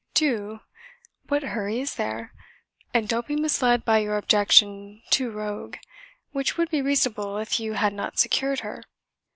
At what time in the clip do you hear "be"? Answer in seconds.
3.27-3.35, 6.71-6.81